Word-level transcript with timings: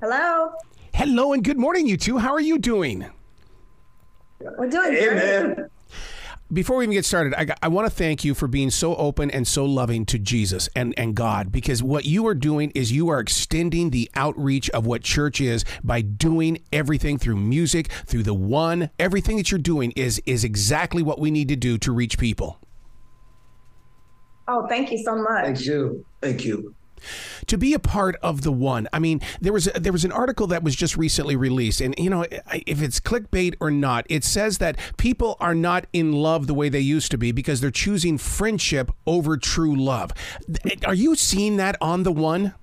Hello. 0.00 0.52
Hello 0.94 1.32
and 1.32 1.42
good 1.42 1.58
morning, 1.58 1.86
you 1.86 1.96
two. 1.96 2.18
How 2.18 2.32
are 2.32 2.40
you 2.40 2.58
doing? 2.58 3.06
We're 4.40 4.68
doing 4.68 4.92
Hey, 4.92 5.08
great. 5.08 5.16
man. 5.16 5.70
Before 6.50 6.78
we 6.78 6.84
even 6.84 6.94
get 6.94 7.04
started, 7.04 7.34
I, 7.34 7.54
I 7.60 7.68
want 7.68 7.86
to 7.88 7.94
thank 7.94 8.24
you 8.24 8.32
for 8.32 8.46
being 8.48 8.70
so 8.70 8.94
open 8.96 9.30
and 9.30 9.46
so 9.46 9.66
loving 9.66 10.06
to 10.06 10.18
Jesus 10.18 10.68
and, 10.74 10.94
and 10.96 11.14
God 11.14 11.52
because 11.52 11.82
what 11.82 12.06
you 12.06 12.26
are 12.26 12.34
doing 12.34 12.70
is 12.74 12.90
you 12.90 13.08
are 13.10 13.20
extending 13.20 13.90
the 13.90 14.10
outreach 14.14 14.70
of 14.70 14.86
what 14.86 15.02
church 15.02 15.40
is 15.42 15.64
by 15.84 16.00
doing 16.00 16.58
everything 16.72 17.18
through 17.18 17.36
music, 17.36 17.88
through 18.06 18.22
the 18.22 18.32
one. 18.34 18.88
Everything 18.98 19.36
that 19.36 19.50
you're 19.50 19.58
doing 19.58 19.90
is 19.96 20.22
is 20.24 20.42
exactly 20.44 21.02
what 21.02 21.18
we 21.18 21.30
need 21.30 21.48
to 21.48 21.56
do 21.56 21.76
to 21.78 21.92
reach 21.92 22.18
people. 22.18 22.58
Oh, 24.46 24.66
thank 24.68 24.90
you 24.90 24.98
so 25.04 25.16
much. 25.16 25.44
Thank 25.44 25.66
you. 25.66 26.06
Thank 26.22 26.44
you. 26.46 26.74
To 27.46 27.58
be 27.58 27.74
a 27.74 27.78
part 27.78 28.16
of 28.22 28.42
the 28.42 28.52
one. 28.52 28.88
I 28.92 28.98
mean, 28.98 29.20
there 29.40 29.52
was 29.52 29.64
there 29.74 29.92
was 29.92 30.04
an 30.04 30.12
article 30.12 30.46
that 30.48 30.62
was 30.62 30.76
just 30.76 30.96
recently 30.96 31.36
released, 31.36 31.80
and 31.80 31.94
you 31.98 32.10
know, 32.10 32.26
if 32.66 32.82
it's 32.82 33.00
clickbait 33.00 33.54
or 33.60 33.70
not, 33.70 34.06
it 34.08 34.24
says 34.24 34.58
that 34.58 34.78
people 34.96 35.36
are 35.40 35.54
not 35.54 35.86
in 35.92 36.12
love 36.12 36.46
the 36.46 36.54
way 36.54 36.68
they 36.68 36.80
used 36.80 37.10
to 37.10 37.18
be 37.18 37.32
because 37.32 37.60
they're 37.60 37.70
choosing 37.70 38.18
friendship 38.18 38.90
over 39.06 39.36
true 39.36 39.74
love. 39.74 40.12
Are 40.84 40.94
you 40.94 41.14
seeing 41.14 41.56
that 41.56 41.76
on 41.80 42.02
the 42.02 42.12
one? 42.12 42.54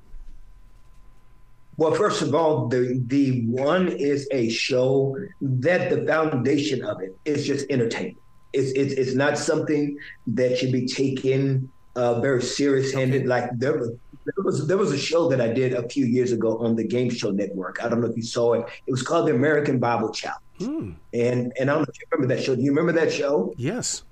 Well, 1.78 1.94
first 1.94 2.22
of 2.22 2.34
all, 2.34 2.68
the 2.68 3.04
the 3.08 3.46
one 3.48 3.90
is 3.90 4.28
a 4.32 4.50
show 4.50 5.18
that 5.42 5.90
the 5.90 6.06
foundation 6.06 6.84
of 6.84 7.02
it 7.02 7.16
is 7.26 7.46
just 7.46 7.66
entertainment. 7.70 8.18
It's 8.54 8.72
it's, 8.72 8.94
it's 8.94 9.16
not 9.16 9.38
something 9.38 9.98
that 10.28 10.58
should 10.58 10.72
be 10.72 10.86
taken 10.86 11.70
uh, 11.96 12.22
very 12.22 12.42
serious 12.42 12.94
handed. 12.94 13.22
Okay. 13.22 13.28
Like 13.28 13.50
there 13.58 13.98
there 14.26 14.44
was 14.44 14.68
there 14.68 14.78
was 14.78 14.92
a 14.92 14.98
show 14.98 15.30
that 15.30 15.40
I 15.42 15.48
did 15.54 15.74
a 15.74 15.88
few 15.90 16.06
years 16.06 16.32
ago 16.32 16.58
on 16.60 16.76
the 16.76 16.84
Game 16.84 17.10
Show 17.10 17.32
Network. 17.32 17.84
I 17.84 17.90
don't 17.90 18.02
know 18.02 18.08
if 18.08 18.18
you 18.18 18.24
saw 18.24 18.54
it. 18.54 18.66
It 18.88 18.92
was 18.92 19.02
called 19.04 19.28
the 19.28 19.36
American 19.36 19.80
Bible 19.80 20.12
Challenge. 20.12 20.42
Hmm. 20.60 20.92
And 21.14 21.54
and 21.60 21.70
I 21.70 21.74
don't 21.74 21.82
know 21.84 21.92
if 21.94 22.00
you 22.00 22.08
remember 22.12 22.34
that 22.36 22.44
show. 22.44 22.56
Do 22.56 22.62
you 22.62 22.72
remember 22.72 22.94
that 22.94 23.12
show? 23.12 23.54
Yes. 23.58 24.04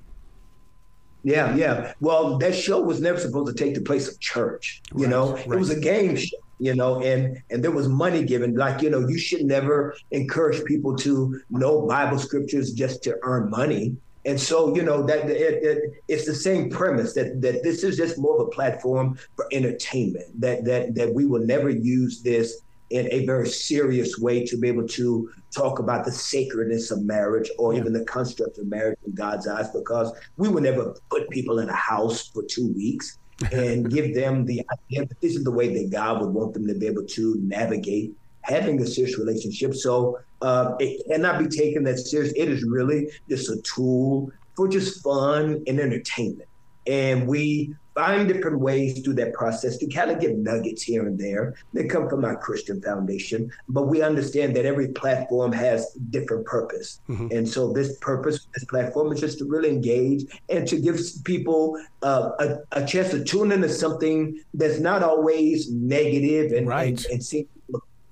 Yeah, 1.23 1.56
yeah. 1.56 1.94
Well, 2.02 2.38
that 2.39 2.53
show 2.53 2.81
was 2.81 3.00
never 3.00 3.17
supposed 3.17 3.56
to 3.56 3.64
take 3.64 3.75
the 3.75 3.81
place 3.81 4.09
of 4.11 4.19
church. 4.19 4.81
You 4.94 5.03
Right, 5.06 5.09
know, 5.09 5.34
right. 5.36 5.45
it 5.45 5.59
was 5.59 5.69
a 5.69 5.80
game 5.80 6.16
show. 6.17 6.38
You 6.59 6.75
know, 6.75 7.02
and 7.02 7.41
and 7.50 7.64
there 7.64 7.72
was 7.72 7.88
money 7.88 8.23
given. 8.23 8.56
Like 8.56 8.81
you 8.81 8.89
know, 8.89 9.08
you 9.08 9.17
should 9.17 9.44
never 9.45 9.95
encourage 10.11 10.64
people 10.66 10.95
to 10.97 11.39
know 11.50 11.86
Bible 11.88 12.19
scriptures 12.19 12.73
just 12.73 13.03
to 13.03 13.17
earn 13.23 13.50
money. 13.50 13.95
And 14.25 14.39
so, 14.39 14.73
you 14.75 14.83
know, 14.83 15.03
that 15.03 15.29
it, 15.29 15.63
it, 15.63 15.79
it's 16.07 16.25
the 16.25 16.35
same 16.35 16.69
premise 16.69 17.13
that 17.16 17.41
that 17.41 17.61
this 17.63 17.83
is 17.83 17.97
just 17.97 18.17
more 18.17 18.39
of 18.39 18.47
a 18.47 18.52
platform 18.52 19.17
for 19.35 19.45
entertainment. 19.52 20.25
That 20.39 20.63
that 20.66 20.95
that 20.95 21.13
we 21.13 21.25
will 21.25 21.45
never 21.45 21.69
use 21.69 22.21
this 22.23 22.61
in 22.89 23.11
a 23.11 23.25
very 23.25 23.47
serious 23.49 24.19
way 24.19 24.45
to 24.45 24.57
be 24.57 24.67
able 24.67 24.88
to 24.88 25.29
talk 25.55 25.79
about 25.79 26.05
the 26.05 26.11
sacredness 26.11 26.91
of 26.91 27.03
marriage 27.03 27.49
or 27.57 27.73
Yeah. 27.73 27.79
even 27.81 27.94
the 27.94 28.05
construct 28.05 28.57
of 28.59 28.67
marriage 28.67 28.99
in 29.05 29.13
God's 29.13 29.47
eyes, 29.47 29.69
because 29.73 30.11
we 30.38 30.47
would 30.47 30.63
never 30.63 30.95
put 31.09 31.29
people 31.29 31.59
in 31.59 31.69
a 31.69 31.75
house 31.75 32.29
for 32.29 32.44
two 32.47 32.71
weeks 32.73 33.17
and 33.51 33.89
give 33.89 34.13
them 34.13 34.45
the 34.45 34.61
idea 34.71 35.05
that 35.07 35.19
this 35.21 35.35
is 35.35 35.44
the 35.44 35.51
way 35.51 35.73
that 35.73 35.91
God 35.91 36.21
would 36.21 36.33
want 36.33 36.53
them 36.53 36.67
to 36.67 36.75
be 36.75 36.88
able 36.88 37.05
to 37.05 37.35
navigate 37.41 38.13
having 38.44 38.81
a 38.81 38.86
serious 38.88 39.17
relationship. 39.17 39.73
So 39.73 40.19
uh, 40.41 40.75
it 40.80 41.05
cannot 41.09 41.39
be 41.39 41.47
taken 41.47 41.83
that 41.86 41.97
serious. 41.99 42.33
It 42.36 42.50
is 42.50 42.63
really 42.63 43.09
just 43.30 43.50
a 43.50 43.61
tool 43.61 44.31
for 44.55 44.67
just 44.67 45.02
fun 45.03 45.63
and 45.67 45.80
entertainment. 45.80 46.50
And 46.85 47.27
we 47.27 47.73
find 47.95 48.27
different 48.27 48.59
ways 48.59 49.00
through 49.02 49.13
that 49.13 49.31
process 49.33 49.77
to 49.77 49.88
kind 49.88 50.09
of 50.09 50.19
get 50.19 50.35
nuggets 50.35 50.81
here 50.81 51.05
and 51.05 51.17
there. 51.17 51.53
They 51.73 51.85
come 51.85 52.09
from 52.09 52.25
our 52.25 52.35
Christian 52.35 52.81
foundation, 52.81 53.52
but 53.69 53.83
we 53.88 54.02
understand 54.02 54.55
that 54.55 54.66
every 54.66 54.88
platform 54.89 55.52
has 55.53 55.94
different 56.09 56.45
purpose. 56.45 57.00
Mhm. 57.07 57.31
And 57.31 57.47
so 57.47 57.72
this 57.72 57.97
purpose, 58.00 58.47
this 58.55 58.66
platform 58.66 59.13
is 59.13 59.19
just 59.19 59.38
to 59.39 59.45
really 59.45 59.69
engage 59.69 60.25
and 60.50 60.68
to 60.68 60.78
give 60.79 61.00
people 61.23 61.79
uh, 62.01 62.31
a, 62.39 62.57
a 62.81 62.85
chance 62.85 63.12
to 63.12 63.23
tune 63.23 63.51
into 63.51 63.69
something 63.69 64.39
that's 64.56 64.79
not 64.79 65.03
always 65.03 65.72
negative 65.72 66.51
and, 66.51 66.68
Right. 66.68 66.88
and, 66.88 67.06
and 67.13 67.23
see 67.23 67.47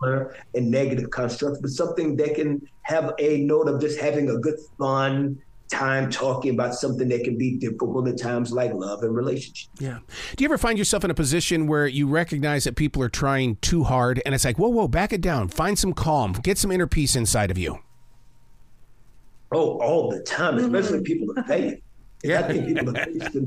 and 0.02 0.72
negative 0.72 1.10
constructs, 1.10 1.60
but 1.62 1.70
something 1.70 2.16
that 2.18 2.36
can 2.36 2.62
have 2.84 3.14
a 3.20 3.42
note 3.42 3.68
of 3.68 3.80
just 3.80 4.00
having 4.00 4.30
a 4.30 4.38
good 4.38 4.60
fun 4.78 5.38
time 5.70 6.10
talking 6.10 6.54
about 6.54 6.76
something 6.76 7.08
that 7.08 7.24
can 7.24 7.38
be 7.38 7.58
difficult 7.58 8.08
at 8.08 8.18
times 8.18 8.52
like 8.52 8.74
love 8.74 9.04
and 9.04 9.16
relationship. 9.16 9.70
Yeah. 9.80 10.00
Do 10.36 10.44
you 10.44 10.48
ever 10.48 10.58
find 10.58 10.78
yourself 10.78 11.06
in 11.06 11.12
a 11.12 11.14
position 11.14 11.66
where 11.66 11.88
you 11.88 12.08
recognize 12.08 12.66
that 12.66 12.76
people 12.76 13.02
are 13.02 13.10
trying 13.10 13.56
too 13.58 13.84
hard, 13.84 14.22
and 14.26 14.36
it's 14.36 14.44
like, 14.44 14.60
whoa, 14.60 14.68
whoa, 14.68 14.88
back 14.88 15.14
it 15.14 15.22
down, 15.22 15.48
find 15.48 15.80
some 15.80 15.94
calm, 15.94 16.34
get 16.34 16.58
some 16.58 16.72
inner 16.72 16.88
peace 16.88 17.16
inside 17.16 17.52
of 17.52 17.58
you? 17.58 17.80
Oh, 19.54 19.80
all 19.80 20.10
the 20.10 20.22
time, 20.22 20.58
especially 20.58 21.00
mm-hmm. 21.00 21.04
people 21.04 21.38
of 21.38 21.46
faith. 21.46 21.82
Yeah. 22.24 22.40
I 22.40 22.44
think 22.44 22.68
people 22.68 22.90
of 22.90 22.98
faith 22.98 23.46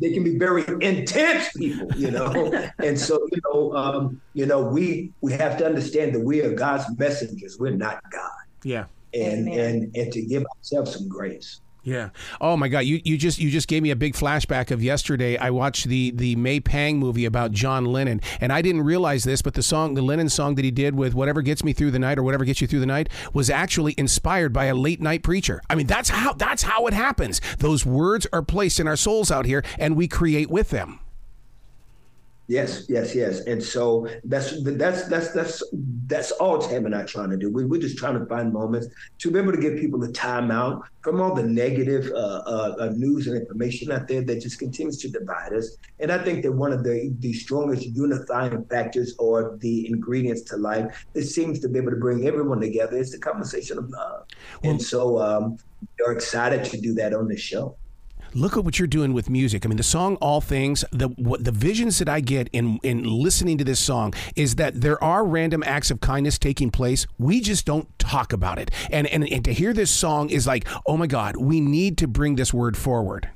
they 0.00 0.12
can 0.12 0.24
be 0.24 0.36
very 0.38 0.64
intense 0.80 1.50
people, 1.56 1.88
you 1.96 2.10
know. 2.10 2.30
and 2.82 2.98
so, 2.98 3.18
you 3.30 3.40
know, 3.44 3.72
um, 3.74 4.20
you 4.32 4.46
know, 4.46 4.62
we 4.62 5.12
we 5.20 5.32
have 5.32 5.56
to 5.58 5.66
understand 5.66 6.14
that 6.14 6.20
we 6.20 6.40
are 6.42 6.52
God's 6.54 6.84
messengers. 6.98 7.56
We're 7.58 7.76
not 7.76 8.00
God, 8.10 8.30
Yeah. 8.64 8.86
and 9.12 9.48
Amen. 9.48 9.58
and 9.58 9.96
and 9.96 10.12
to 10.12 10.22
give 10.22 10.44
ourselves 10.56 10.94
some 10.96 11.08
grace. 11.08 11.60
Yeah. 11.84 12.10
Oh 12.40 12.56
my 12.56 12.68
God. 12.68 12.80
You 12.80 13.00
you 13.04 13.18
just 13.18 13.38
you 13.38 13.50
just 13.50 13.68
gave 13.68 13.82
me 13.82 13.90
a 13.90 13.96
big 13.96 14.14
flashback 14.14 14.70
of 14.70 14.82
yesterday. 14.82 15.36
I 15.36 15.50
watched 15.50 15.84
the 15.86 16.10
the 16.12 16.34
May 16.34 16.58
Pang 16.58 16.98
movie 16.98 17.26
about 17.26 17.52
John 17.52 17.84
Lennon, 17.84 18.22
and 18.40 18.52
I 18.52 18.62
didn't 18.62 18.82
realize 18.82 19.24
this, 19.24 19.42
but 19.42 19.52
the 19.52 19.62
song, 19.62 19.92
the 19.92 20.02
Lennon 20.02 20.30
song 20.30 20.54
that 20.54 20.64
he 20.64 20.70
did 20.70 20.94
with 20.94 21.14
"Whatever 21.14 21.42
Gets 21.42 21.62
Me 21.62 21.74
Through 21.74 21.90
the 21.90 21.98
Night" 21.98 22.18
or 22.18 22.22
"Whatever 22.22 22.46
Gets 22.46 22.62
You 22.62 22.66
Through 22.66 22.80
the 22.80 22.86
Night" 22.86 23.10
was 23.34 23.50
actually 23.50 23.94
inspired 23.98 24.54
by 24.54 24.64
a 24.64 24.74
late 24.74 25.02
night 25.02 25.22
preacher. 25.22 25.60
I 25.68 25.74
mean, 25.74 25.86
that's 25.86 26.08
how 26.08 26.32
that's 26.32 26.62
how 26.62 26.86
it 26.86 26.94
happens. 26.94 27.42
Those 27.58 27.84
words 27.84 28.26
are 28.32 28.42
placed 28.42 28.80
in 28.80 28.88
our 28.88 28.96
souls 28.96 29.30
out 29.30 29.44
here, 29.44 29.62
and 29.78 29.94
we 29.94 30.08
create 30.08 30.48
with 30.48 30.70
them. 30.70 31.00
Yes, 32.46 32.84
yes, 32.90 33.14
yes. 33.14 33.40
And 33.46 33.62
so 33.62 34.06
that's 34.24 34.62
that's 34.64 35.08
that's 35.08 35.32
that's 35.32 35.62
that's 36.06 36.30
all 36.32 36.58
Tam 36.58 36.84
and 36.84 36.94
I 36.94 37.04
trying 37.04 37.30
to 37.30 37.38
do. 37.38 37.50
We, 37.50 37.64
we're 37.64 37.80
just 37.80 37.96
trying 37.96 38.18
to 38.18 38.26
find 38.26 38.52
moments 38.52 38.88
to 39.20 39.30
be 39.30 39.38
able 39.38 39.52
to 39.52 39.60
give 39.60 39.76
people 39.78 40.02
a 40.04 40.12
time 40.12 40.50
out 40.50 40.86
from 41.00 41.22
all 41.22 41.34
the 41.34 41.42
negative 41.42 42.10
uh, 42.12 42.42
uh, 42.46 42.76
uh, 42.80 42.92
news 42.94 43.28
and 43.28 43.40
information 43.40 43.90
out 43.92 44.08
there 44.08 44.20
that 44.22 44.42
just 44.42 44.58
continues 44.58 44.98
to 44.98 45.08
divide 45.08 45.54
us. 45.54 45.78
And 46.00 46.12
I 46.12 46.18
think 46.18 46.42
that 46.42 46.52
one 46.52 46.72
of 46.72 46.84
the 46.84 47.14
the 47.20 47.32
strongest 47.32 47.86
unifying 47.86 48.62
factors 48.66 49.14
or 49.18 49.56
the 49.60 49.88
ingredients 49.88 50.42
to 50.42 50.58
life 50.58 51.06
that 51.14 51.22
seems 51.22 51.60
to 51.60 51.68
be 51.70 51.78
able 51.78 51.92
to 51.92 51.96
bring 51.96 52.26
everyone 52.26 52.60
together 52.60 52.98
is 52.98 53.10
the 53.10 53.18
conversation 53.18 53.78
of 53.78 53.88
love. 53.88 54.26
and 54.64 54.82
so 54.82 55.18
um, 55.18 55.56
we're 55.98 56.12
excited 56.12 56.64
to 56.64 56.78
do 56.78 56.92
that 56.94 57.14
on 57.14 57.26
this 57.26 57.40
show. 57.40 57.78
Look 58.34 58.56
at 58.56 58.64
what 58.64 58.80
you're 58.80 58.88
doing 58.88 59.12
with 59.12 59.30
music. 59.30 59.64
I 59.64 59.68
mean, 59.68 59.76
the 59.76 59.84
song 59.84 60.16
"All 60.16 60.40
Things." 60.40 60.84
The 60.90 61.08
what 61.08 61.44
the 61.44 61.52
visions 61.52 61.98
that 61.98 62.08
I 62.08 62.20
get 62.20 62.48
in 62.52 62.78
in 62.82 63.04
listening 63.04 63.58
to 63.58 63.64
this 63.64 63.78
song 63.78 64.12
is 64.34 64.56
that 64.56 64.80
there 64.80 65.02
are 65.02 65.24
random 65.24 65.62
acts 65.64 65.90
of 65.90 66.00
kindness 66.00 66.38
taking 66.38 66.70
place. 66.70 67.06
We 67.16 67.40
just 67.40 67.64
don't 67.64 67.96
talk 67.98 68.32
about 68.32 68.58
it. 68.58 68.70
And 68.90 69.06
and, 69.06 69.26
and 69.28 69.44
to 69.44 69.52
hear 69.52 69.72
this 69.72 69.90
song 69.90 70.30
is 70.30 70.46
like, 70.46 70.66
oh 70.84 70.96
my 70.96 71.06
God, 71.06 71.36
we 71.36 71.60
need 71.60 71.96
to 71.98 72.08
bring 72.08 72.34
this 72.34 72.52
word 72.52 72.76
forward. 72.76 73.30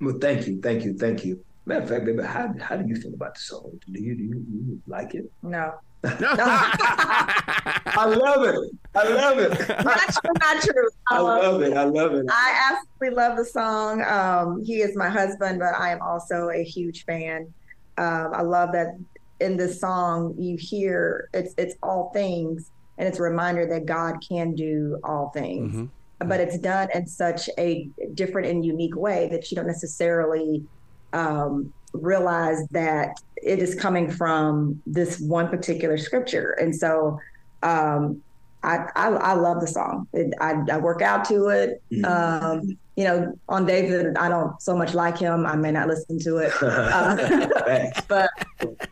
Well, 0.00 0.18
thank 0.20 0.46
you, 0.46 0.60
thank 0.60 0.84
you, 0.84 0.96
thank 0.96 1.24
you. 1.24 1.44
Matter 1.66 1.82
of 1.82 1.88
fact, 1.88 2.04
baby, 2.06 2.22
how, 2.22 2.52
how 2.60 2.76
do 2.76 2.88
you 2.88 2.96
feel 2.96 3.14
about 3.14 3.34
the 3.34 3.40
song? 3.40 3.78
Do 3.92 4.02
you 4.02 4.14
do 4.16 4.22
you, 4.22 4.34
do 4.34 4.52
you 4.52 4.82
like 4.86 5.14
it? 5.14 5.30
No. 5.42 5.74
I 6.04 8.06
love 8.06 8.42
it. 8.44 8.70
I 8.94 9.08
love 9.08 9.38
it. 9.38 9.50
Not 9.84 9.98
true, 10.08 10.32
not 10.40 10.62
true. 10.62 10.88
I 11.08 11.18
love 11.20 11.62
it. 11.62 11.76
I 11.76 11.84
love 11.84 12.14
it. 12.14 12.24
I 12.30 12.72
absolutely 12.72 13.16
love 13.16 13.36
the 13.36 13.44
song. 13.44 14.02
Um, 14.04 14.64
he 14.64 14.80
is 14.80 14.96
my 14.96 15.10
husband, 15.10 15.58
but 15.58 15.74
I 15.74 15.92
am 15.92 16.00
also 16.00 16.48
a 16.48 16.64
huge 16.64 17.04
fan. 17.04 17.52
Um, 17.98 18.30
I 18.32 18.40
love 18.40 18.72
that 18.72 18.96
in 19.40 19.58
this 19.58 19.78
song 19.80 20.34
you 20.38 20.56
hear 20.58 21.28
it's 21.34 21.54
it's 21.58 21.74
all 21.82 22.10
things, 22.14 22.70
and 22.96 23.06
it's 23.06 23.18
a 23.18 23.22
reminder 23.22 23.66
that 23.66 23.84
God 23.84 24.16
can 24.26 24.54
do 24.54 24.98
all 25.04 25.28
things. 25.30 25.74
Mhm. 25.74 25.90
But 26.26 26.40
it's 26.40 26.58
done 26.58 26.88
in 26.94 27.06
such 27.06 27.50
a 27.58 27.88
different 28.14 28.48
and 28.48 28.64
unique 28.64 28.96
way 28.96 29.28
that 29.30 29.50
you 29.50 29.56
don't 29.56 29.66
necessarily 29.66 30.64
um, 31.12 31.72
realize 31.92 32.66
that 32.70 33.20
it 33.36 33.58
is 33.58 33.74
coming 33.74 34.10
from 34.10 34.80
this 34.86 35.20
one 35.20 35.48
particular 35.48 35.98
scripture. 35.98 36.52
And 36.52 36.74
so 36.74 37.18
um, 37.62 38.22
I, 38.62 38.86
I 38.94 39.08
I 39.08 39.32
love 39.32 39.60
the 39.60 39.66
song. 39.66 40.06
It, 40.12 40.34
I, 40.40 40.62
I 40.70 40.76
work 40.78 41.02
out 41.02 41.24
to 41.26 41.48
it. 41.48 41.82
Um, 42.04 42.76
you 42.96 43.04
know, 43.04 43.38
on 43.48 43.64
days 43.64 43.90
that 43.90 44.18
I 44.20 44.28
don't 44.28 44.60
so 44.60 44.76
much 44.76 44.92
like 44.92 45.16
him, 45.16 45.46
I 45.46 45.56
may 45.56 45.72
not 45.72 45.88
listen 45.88 46.18
to 46.20 46.38
it. 46.38 46.52
Uh, 46.62 47.90
but 48.08 48.30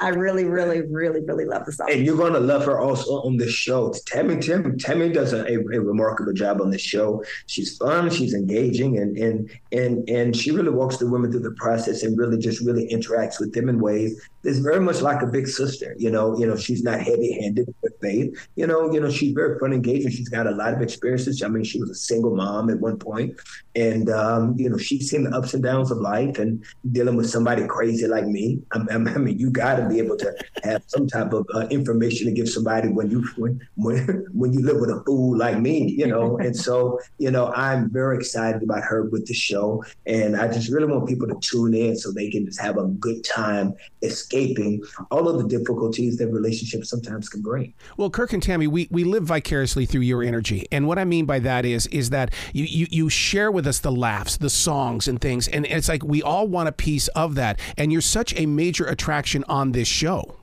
I 0.00 0.08
really, 0.10 0.44
really, 0.44 0.82
really, 0.82 1.20
really 1.20 1.44
love 1.44 1.64
the 1.64 1.72
song. 1.72 1.90
And 1.90 2.04
you're 2.04 2.16
gonna 2.16 2.40
love 2.40 2.64
her 2.66 2.78
also 2.80 3.22
on 3.22 3.36
this 3.36 3.52
show. 3.52 3.92
Tammy 4.06 4.38
Tim 4.40 4.78
Tammy 4.78 5.10
does 5.10 5.32
a, 5.32 5.44
a, 5.46 5.58
remarkable 5.58 6.32
job 6.32 6.60
on 6.60 6.70
this 6.70 6.82
show. 6.82 7.24
She's 7.46 7.76
fun, 7.76 8.10
she's 8.10 8.34
engaging, 8.34 8.98
and 8.98 9.16
and 9.16 9.50
and 9.72 10.08
and 10.08 10.36
she 10.36 10.50
really 10.50 10.70
walks 10.70 10.98
the 10.98 11.08
women 11.08 11.30
through 11.30 11.40
the 11.40 11.52
process 11.52 12.02
and 12.02 12.16
really 12.16 12.38
just 12.38 12.60
really 12.60 12.88
interacts 12.88 13.40
with 13.40 13.52
them 13.52 13.68
in 13.68 13.80
ways 13.80 14.20
that's 14.42 14.58
very 14.58 14.80
much 14.80 15.00
like 15.00 15.22
a 15.22 15.26
big 15.26 15.48
sister. 15.48 15.94
You 15.98 16.10
know, 16.10 16.38
you 16.38 16.46
know, 16.46 16.56
she's 16.56 16.82
not 16.82 17.00
heavy-handed 17.00 17.74
with 17.82 17.92
faith. 18.00 18.36
You 18.56 18.66
know, 18.66 18.92
you 18.92 19.00
know, 19.00 19.10
she's 19.10 19.32
very 19.32 19.58
fun, 19.58 19.72
engaging. 19.72 20.10
She's 20.10 20.28
got 20.28 20.46
a 20.46 20.52
lot 20.52 20.74
of 20.74 20.80
experiences. 20.80 21.42
I 21.42 21.48
mean, 21.48 21.64
she 21.64 21.80
was 21.80 21.90
a 21.90 21.94
single 21.94 22.34
mom 22.34 22.70
at 22.70 22.78
one 22.78 22.98
point, 22.98 23.34
and 23.74 24.08
um, 24.10 24.54
you 24.56 24.70
know, 24.70 24.78
she's 24.78 25.10
seen 25.10 25.24
the 25.24 25.36
ups 25.36 25.54
and 25.54 25.62
downs 25.62 25.90
of 25.90 25.98
life 25.98 26.38
and 26.38 26.64
dealing 26.92 27.16
with 27.16 27.28
somebody 27.28 27.66
crazy 27.66 28.06
like 28.06 28.26
me. 28.26 28.60
I, 28.72 28.84
I 28.90 28.98
mean, 28.98 29.38
you 29.38 29.50
got 29.50 29.76
to 29.76 29.88
be 29.88 29.99
able 29.99 30.17
to 30.17 30.35
have 30.64 30.82
some 30.87 31.06
type 31.06 31.32
of 31.32 31.46
uh, 31.55 31.67
information 31.69 32.26
to 32.26 32.32
give 32.32 32.49
somebody 32.49 32.88
when 32.88 33.11
you 33.11 33.26
when, 33.37 33.61
when 33.76 34.26
when 34.32 34.52
you 34.52 34.61
live 34.61 34.81
with 34.81 34.90
a 34.90 35.02
fool 35.05 35.37
like 35.37 35.58
me, 35.58 35.90
you 35.90 36.06
know. 36.06 36.38
and 36.49 36.56
so, 36.56 37.00
you 37.19 37.31
know, 37.31 37.52
I'm 37.52 37.90
very 37.90 38.17
excited 38.17 38.62
about 38.62 38.82
her 38.85 39.05
with 39.05 39.26
the 39.26 39.35
show, 39.35 39.85
and 40.06 40.37
I 40.37 40.49
just 40.49 40.70
really 40.70 40.87
want 40.87 41.08
people 41.08 41.26
to 41.29 41.38
tune 41.40 41.75
in 41.75 41.96
so 41.96 42.12
they 42.12 42.31
can 42.31 42.46
just 42.46 42.61
have 42.61 42.76
a 42.79 42.85
good 42.85 43.25
time 43.25 43.75
escaping 44.02 44.82
all 45.11 45.29
of 45.29 45.38
the 45.38 45.49
difficulties 45.49 46.17
that 46.19 46.29
relationships 46.29 46.90
sometimes 46.90 47.29
can 47.29 47.43
bring. 47.43 47.75
Well, 47.96 48.11
Kirk 48.11 48.32
and 48.32 48.43
Tammy, 48.43 48.67
we 48.67 48.88
we 48.90 49.05
live 49.05 49.25
vicariously 49.25 49.87
through 49.87 50.02
your 50.02 50.23
energy, 50.23 50.67
and 50.73 50.87
what 50.87 50.99
I 50.99 51.05
mean 51.05 51.26
by 51.26 51.38
that 51.40 51.64
is 51.64 51.87
is 51.88 52.11
that 52.11 52.32
you 52.52 52.64
you, 52.64 52.87
you 52.90 53.08
share 53.08 53.50
with 53.50 53.67
us 53.67 53.79
the 53.81 53.93
laughs, 53.93 54.37
the 54.37 54.50
songs, 54.50 55.08
and 55.08 55.20
things, 55.20 55.49
and 55.49 55.67
it's 55.67 55.88
like 55.88 56.05
we 56.05 56.23
all 56.23 56.46
want 56.46 56.69
a 56.69 56.73
piece 56.73 57.08
of 57.08 57.35
that, 57.37 57.61
and 57.76 57.93
you're 57.93 58.00
such 58.00 58.38
a 58.38 58.46
major 58.46 58.87
attraction 58.87 59.44
on 59.49 59.73
this 59.73 59.77
show. 59.86 60.34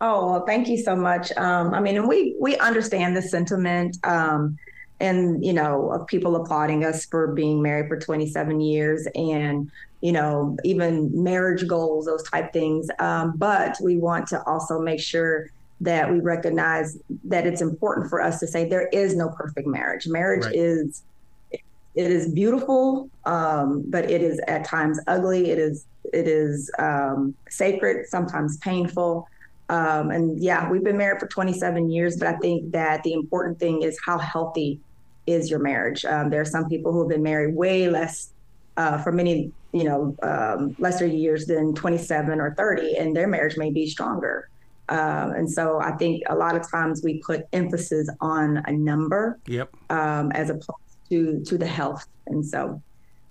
Oh, 0.00 0.30
well, 0.30 0.46
thank 0.46 0.68
you 0.68 0.78
so 0.78 0.94
much. 0.94 1.32
Um, 1.36 1.74
I 1.74 1.80
mean, 1.80 2.06
we 2.06 2.36
we 2.38 2.56
understand 2.58 3.16
the 3.16 3.22
sentiment, 3.22 3.96
um, 4.04 4.56
and 5.00 5.44
you 5.44 5.52
know, 5.52 5.90
of 5.90 6.06
people 6.06 6.36
applauding 6.36 6.84
us 6.84 7.04
for 7.06 7.28
being 7.28 7.60
married 7.60 7.88
for 7.88 7.98
27 7.98 8.60
years, 8.60 9.08
and 9.16 9.70
you 10.00 10.12
know, 10.12 10.56
even 10.62 11.10
marriage 11.12 11.66
goals, 11.66 12.06
those 12.06 12.22
type 12.22 12.52
things. 12.52 12.88
Um, 13.00 13.32
but 13.36 13.76
we 13.82 13.96
want 13.96 14.28
to 14.28 14.42
also 14.44 14.78
make 14.80 15.00
sure 15.00 15.50
that 15.80 16.10
we 16.10 16.20
recognize 16.20 16.98
that 17.24 17.46
it's 17.46 17.60
important 17.60 18.08
for 18.08 18.20
us 18.20 18.38
to 18.40 18.46
say 18.46 18.68
there 18.68 18.88
is 18.88 19.16
no 19.16 19.28
perfect 19.30 19.66
marriage. 19.66 20.06
Marriage 20.06 20.44
right. 20.44 20.54
is 20.54 21.02
it 21.50 22.12
is 22.12 22.32
beautiful, 22.32 23.10
um, 23.24 23.82
but 23.88 24.08
it 24.08 24.22
is 24.22 24.40
at 24.46 24.64
times 24.64 25.00
ugly. 25.08 25.50
It 25.50 25.58
is 25.58 25.84
it 26.12 26.28
is 26.28 26.70
um, 26.78 27.34
sacred, 27.48 28.06
sometimes 28.08 28.56
painful. 28.58 29.28
Um, 29.68 30.10
and 30.10 30.40
yeah, 30.40 30.68
we've 30.70 30.84
been 30.84 30.96
married 30.96 31.20
for 31.20 31.26
27 31.26 31.90
years, 31.90 32.16
but 32.16 32.28
I 32.28 32.36
think 32.38 32.72
that 32.72 33.02
the 33.02 33.12
important 33.12 33.58
thing 33.58 33.82
is 33.82 33.98
how 34.04 34.18
healthy 34.18 34.80
is 35.26 35.50
your 35.50 35.60
marriage. 35.60 36.04
Um, 36.04 36.30
there 36.30 36.40
are 36.40 36.46
some 36.46 36.68
people 36.68 36.92
who 36.92 37.00
have 37.00 37.08
been 37.08 37.22
married 37.22 37.54
way 37.54 37.88
less, 37.88 38.30
uh, 38.78 38.98
for 39.02 39.12
many, 39.12 39.52
you 39.72 39.84
know, 39.84 40.16
um, 40.22 40.74
lesser 40.78 41.06
years 41.06 41.44
than 41.46 41.74
27 41.74 42.40
or 42.40 42.54
30, 42.54 42.96
and 42.96 43.14
their 43.14 43.28
marriage 43.28 43.58
may 43.58 43.70
be 43.70 43.86
stronger. 43.86 44.48
Um, 44.88 45.32
and 45.32 45.50
so 45.50 45.80
I 45.80 45.92
think 45.92 46.22
a 46.30 46.34
lot 46.34 46.56
of 46.56 46.70
times 46.70 47.02
we 47.04 47.18
put 47.18 47.42
emphasis 47.52 48.08
on 48.20 48.62
a 48.66 48.72
number 48.72 49.38
yep. 49.46 49.70
Um, 49.90 50.32
as 50.32 50.48
opposed 50.48 50.78
to 51.10 51.42
to 51.44 51.58
the 51.58 51.66
health. 51.66 52.06
And 52.26 52.44
so 52.44 52.82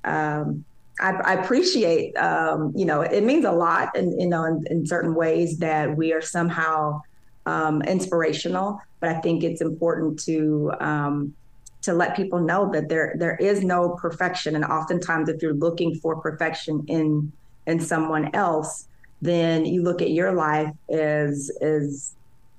um, 0.03 0.63
I, 1.00 1.12
I, 1.12 1.34
appreciate, 1.36 2.16
um, 2.18 2.74
you 2.76 2.86
know, 2.86 3.02
it 3.02 3.24
means 3.24 3.46
a 3.46 3.52
lot, 3.52 3.96
in, 3.96 4.20
you 4.20 4.28
know, 4.28 4.44
in, 4.46 4.66
in 4.70 4.86
certain 4.86 5.14
ways 5.14 5.58
that 5.60 5.96
we 5.96 6.12
are 6.14 6.22
somehow 6.22 7.02
um, 7.46 7.82
inspirational. 7.84 8.80
But 9.00 9.10
I 9.10 9.20
think 9.22 9.44
it's 9.44 9.62
important 9.62 10.20
to 10.24 10.72
um, 10.80 11.34
to 11.82 11.94
let 11.94 12.16
people 12.16 12.40
know 12.40 12.72
that 12.74 12.90
there 12.90 13.16
there 13.18 13.36
is 13.36 13.64
no 13.64 13.90
perfection, 13.90 14.56
and 14.56 14.66
oftentimes, 14.66 15.30
if 15.30 15.42
you're 15.42 15.54
looking 15.54 15.96
for 15.96 16.16
perfection 16.18 16.84
in 16.88 17.32
in 17.68 17.80
someone 17.80 18.34
else, 18.34 18.88
then 19.22 19.66
you 19.66 19.84
look 19.84 20.02
at 20.02 20.12
your 20.12 20.34
life 20.34 20.74
as 20.90 21.52
as 21.62 22.16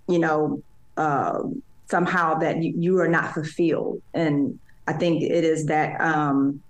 you 0.07 0.19
know 0.19 0.63
uh, 0.97 1.43
somehow 1.91 2.35
that 2.39 2.63
you, 2.63 2.73
you 2.77 3.01
are 3.01 3.09
not 3.09 3.35
fulfilled, 3.35 4.01
and 4.15 4.59
I 4.87 4.93
think 4.93 5.23
it 5.23 5.45
is 5.45 5.67
that 5.67 6.01
um, 6.01 6.63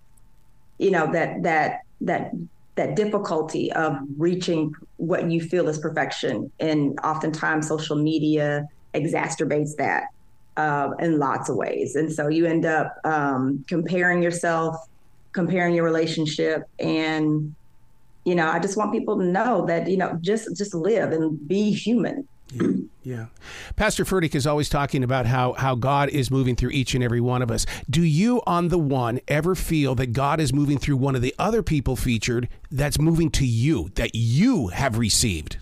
you 0.78 0.90
know 0.90 1.10
that 1.12 1.42
that 1.42 1.80
that 2.00 2.32
that 2.76 2.94
difficulty 2.94 3.72
of 3.72 3.96
reaching 4.16 4.72
what 4.98 5.30
you 5.30 5.40
feel 5.40 5.68
is 5.68 5.78
perfection, 5.78 6.50
and 6.60 6.98
oftentimes 7.04 7.68
social 7.68 7.96
media 7.96 8.66
exacerbates 8.94 9.74
that 9.76 10.04
uh, 10.56 10.90
in 11.00 11.18
lots 11.18 11.48
of 11.48 11.56
ways, 11.56 11.96
and 11.96 12.12
so 12.12 12.28
you 12.28 12.46
end 12.46 12.64
up 12.64 12.96
um, 13.04 13.64
comparing 13.68 14.22
yourself, 14.22 14.76
comparing 15.32 15.74
your 15.74 15.84
relationship, 15.84 16.62
and 16.78 17.54
you 18.24 18.34
know 18.34 18.48
I 18.48 18.58
just 18.58 18.76
want 18.76 18.92
people 18.92 19.18
to 19.18 19.24
know 19.24 19.66
that 19.66 19.88
you 19.88 19.96
know 19.96 20.18
just 20.20 20.56
just 20.56 20.74
live 20.74 21.12
and 21.12 21.46
be 21.48 21.72
human 21.72 22.28
yeah. 22.52 22.68
yeah. 23.02 23.26
Pastor 23.76 24.04
Furtick 24.04 24.34
is 24.34 24.46
always 24.46 24.68
talking 24.68 25.02
about 25.02 25.26
how, 25.26 25.52
how 25.54 25.74
God 25.74 26.08
is 26.08 26.30
moving 26.30 26.56
through 26.56 26.70
each 26.70 26.94
and 26.94 27.04
every 27.04 27.20
one 27.20 27.42
of 27.42 27.50
us. 27.50 27.66
Do 27.88 28.02
you, 28.02 28.42
on 28.46 28.68
the 28.68 28.78
one, 28.78 29.20
ever 29.28 29.54
feel 29.54 29.94
that 29.96 30.12
God 30.12 30.40
is 30.40 30.52
moving 30.52 30.78
through 30.78 30.96
one 30.96 31.14
of 31.14 31.22
the 31.22 31.34
other 31.38 31.62
people 31.62 31.96
featured 31.96 32.48
that's 32.70 32.98
moving 32.98 33.30
to 33.32 33.46
you, 33.46 33.90
that 33.94 34.10
you 34.14 34.68
have 34.68 34.98
received? 34.98 35.58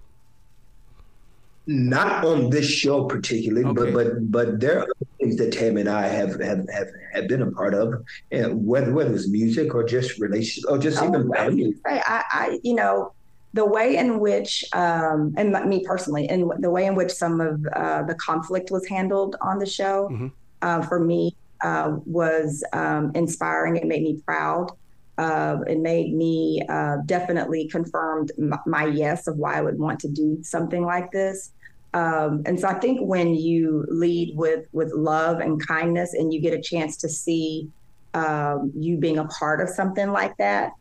Not 1.69 2.25
on 2.25 2.51
this 2.51 2.71
show 2.71 3.07
particularly, 3.07 3.67
okay. 3.67 3.91
but 3.91 3.93
but 3.93 4.31
but 4.31 4.61
there 4.61 4.83
are 4.83 4.87
things 5.19 5.37
that 5.39 5.53
Tam 5.53 5.77
and 5.77 5.89
I 5.89 6.07
have 6.07 6.41
have 6.41 6.65
have, 6.73 6.87
have 7.13 7.27
been 7.27 7.43
a 7.43 7.51
part 7.51 7.75
of, 7.75 8.05
and 8.31 8.65
whether 8.65 8.93
whether 8.93 9.13
it's 9.13 9.29
music 9.29 9.75
or 9.75 9.83
just 9.83 10.17
relationships 10.21 10.65
or 10.67 10.79
just 10.79 11.03
oh, 11.03 11.09
even 11.09 11.33
family. 11.33 11.75
I, 11.85 12.23
I 12.31 12.59
you 12.63 12.77
know 12.77 13.15
the 13.57 13.65
way 13.65 13.97
in 13.97 14.21
which, 14.21 14.65
um, 14.75 15.35
and 15.37 15.51
me 15.67 15.83
personally, 15.85 16.29
and 16.29 16.53
the 16.59 16.71
way 16.71 16.85
in 16.87 16.95
which 16.95 17.11
some 17.11 17.41
of 17.41 17.67
uh, 17.73 18.03
the 18.03 18.15
conflict 18.17 18.71
was 18.71 18.87
handled 18.87 19.35
on 19.41 19.59
the 19.59 19.67
show, 19.67 20.09
mm-hmm. 20.13 20.29
uh, 20.63 20.83
for 20.83 21.01
me, 21.01 21.35
uh, 21.63 21.97
was 22.05 22.63
um, 22.75 23.11
inspiring. 23.15 23.77
It 23.77 23.87
made 23.87 24.03
me 24.03 24.21
proud. 24.27 24.71
Uh, 25.17 25.61
it 25.67 25.79
made 25.79 26.15
me 26.15 26.61
uh, 26.69 26.99
definitely 27.07 27.67
confirmed 27.69 28.31
my, 28.37 28.59
my, 28.67 28.85
yes 28.85 29.27
of 29.27 29.39
why 29.39 29.57
I 29.57 29.63
would 29.63 29.79
want 29.79 29.99
to 30.01 30.09
do 30.09 30.39
something 30.43 30.85
like 30.85 31.11
this. 31.11 31.53
Um, 31.95 32.43
and 32.45 32.61
so 32.61 32.69
I 32.69 32.75
think 32.75 33.01
when 33.01 33.35
you 33.35 33.87
lead 33.89 34.37
with 34.37 34.67
with 34.73 34.93
love 34.93 35.41
and 35.41 35.67
kindness, 35.67 36.13
and 36.13 36.35
you 36.35 36.43
get 36.43 36.53
a 36.53 36.61
chance 36.61 36.99
to 36.99 37.09
see 37.09 37.71
um, 38.13 38.71
you 38.77 38.99
being 38.99 39.17
a 39.17 39.25
part 39.25 39.63
of 39.63 39.71
something 39.71 40.13
like 40.13 40.37
that, 40.37 40.73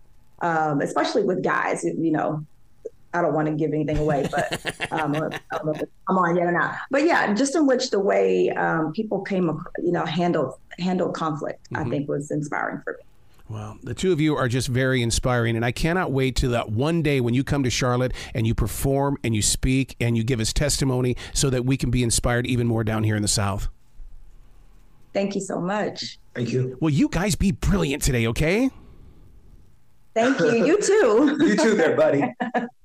um, 0.42 0.82
especially 0.82 1.24
with 1.24 1.42
guys, 1.42 1.86
you 1.86 2.12
know, 2.12 2.46
I 3.16 3.22
don't 3.22 3.34
want 3.34 3.48
to 3.48 3.54
give 3.54 3.72
anything 3.72 3.98
away, 3.98 4.28
but 4.30 4.92
um, 4.92 5.16
I 5.16 5.20
don't 5.20 5.66
know 5.66 5.74
if 5.74 5.84
I'm 6.10 6.18
on 6.18 6.36
yet 6.36 6.48
or 6.48 6.52
not. 6.52 6.76
But 6.92 7.06
yeah, 7.06 7.34
just 7.34 7.56
in 7.56 7.66
which 7.66 7.90
the 7.90 8.00
way 8.00 8.50
um, 8.52 8.92
people 8.92 9.22
came, 9.22 9.46
you 9.82 9.92
know, 9.92 10.06
handled 10.06 10.56
handled 10.80 11.16
conflict, 11.16 11.70
mm-hmm. 11.72 11.88
I 11.88 11.90
think 11.90 12.10
was 12.10 12.32
inspiring 12.32 12.82
for 12.84 12.94
me. 12.94 13.06
Well, 13.48 13.78
the 13.84 13.94
two 13.94 14.12
of 14.12 14.20
you 14.20 14.36
are 14.36 14.48
just 14.48 14.68
very 14.68 15.02
inspiring, 15.02 15.56
and 15.56 15.64
I 15.64 15.72
cannot 15.72 16.12
wait 16.12 16.36
to 16.38 16.50
that 16.50 16.72
one 16.72 17.02
day 17.04 17.22
when 17.22 17.34
you 17.34 17.44
come 17.44 17.64
to 17.64 17.70
Charlotte 17.70 18.12
and 18.34 18.48
you 18.48 18.56
perform 18.56 19.18
and 19.24 19.36
you 19.36 19.44
speak 19.44 19.96
and 20.00 20.18
you 20.18 20.24
give 20.24 20.40
us 20.40 20.52
testimony, 20.52 21.16
so 21.34 21.50
that 21.52 21.64
we 21.64 21.78
can 21.78 21.92
be 21.92 22.04
inspired 22.04 22.48
even 22.48 22.68
more 22.68 22.84
down 22.84 23.04
here 23.04 23.16
in 23.16 23.22
the 23.22 23.28
South. 23.28 23.70
Thank 25.14 25.36
you 25.36 25.42
so 25.42 25.62
much. 25.62 26.18
Thank 26.34 26.52
you. 26.52 26.78
Well, 26.82 26.90
you 26.90 27.08
guys 27.08 27.36
be 27.36 27.52
brilliant 27.52 28.04
today, 28.04 28.28
okay? 28.28 28.70
Thank 30.16 30.40
you. 30.40 30.66
You 30.66 30.82
too. 30.82 31.38
you 31.46 31.56
too, 31.56 31.76
there, 31.76 31.96
buddy. 31.96 32.24